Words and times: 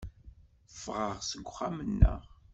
Ffɣeɣ 0.73 1.17
seg 1.29 1.45
uxxam-nneɣ. 1.49 2.21